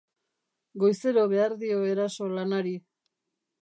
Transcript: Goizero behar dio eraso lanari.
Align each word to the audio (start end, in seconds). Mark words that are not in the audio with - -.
Goizero 0.83 1.23
behar 1.33 1.53
dio 1.61 1.79
eraso 1.93 2.23
lanari. 2.35 2.77